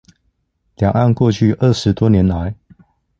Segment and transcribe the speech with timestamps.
[0.77, 2.55] 兩岸過去二十多年來